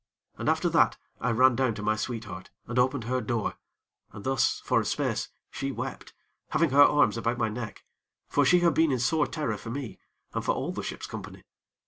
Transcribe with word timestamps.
And 0.39 0.49
after 0.49 0.67
that 0.69 0.97
I 1.19 1.29
ran 1.29 1.55
down 1.55 1.75
to 1.75 1.83
my 1.83 1.95
sweetheart, 1.95 2.49
and 2.65 2.79
opened 2.79 3.03
her 3.03 3.21
door, 3.21 3.57
and 4.11 4.23
thus, 4.23 4.59
for 4.65 4.79
a 4.81 4.85
space, 4.85 5.29
she 5.51 5.71
wept, 5.71 6.15
having 6.49 6.71
her 6.71 6.81
arms 6.81 7.17
about 7.17 7.37
my 7.37 7.49
neck; 7.49 7.85
for 8.27 8.43
she 8.43 8.61
had 8.61 8.73
been 8.73 8.91
in 8.91 8.97
sore 8.97 9.27
terror 9.27 9.57
for 9.57 9.69
me, 9.69 9.99
and 10.33 10.43
for 10.43 10.53
all 10.53 10.71
the 10.71 10.81
ship's 10.81 11.05
company. 11.05 11.43